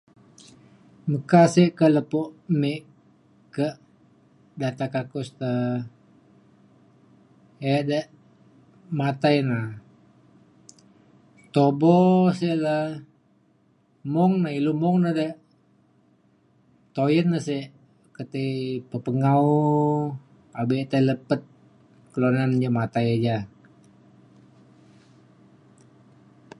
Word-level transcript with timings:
meka 1.09 1.41
sik 1.53 1.71
ka 1.79 1.87
lepo 1.95 2.21
me 2.59 2.73
ke 3.55 3.67
Data 4.61 4.85
Kakus 4.93 5.29
da 5.39 5.51
e 7.73 7.75
de 7.89 7.99
matai 8.99 9.37
na. 9.49 9.59
tubo 11.53 11.95
sik 12.39 12.55
le 12.65 12.75
mung 14.13 14.33
na 14.43 14.49
ilu 14.57 14.71
mung 14.81 14.97
na 15.03 15.09
re 15.19 15.27
toyen 16.95 17.27
na 17.31 17.39
se 17.47 17.57
ketei 18.15 18.55
pepengau 18.89 19.45
abek 20.59 20.85
tai 20.91 21.01
le 21.07 21.13
pet 21.27 21.41
kelunan 22.11 22.51
ja 22.63 22.69
matai 22.77 23.09
ja 23.25 23.37